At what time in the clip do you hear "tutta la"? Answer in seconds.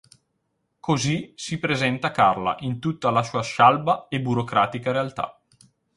2.79-3.21